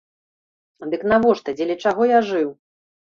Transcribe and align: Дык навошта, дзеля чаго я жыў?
Дык 0.93 1.01
навошта, 1.11 1.53
дзеля 1.59 1.75
чаго 1.83 2.07
я 2.17 2.23
жыў? 2.31 2.49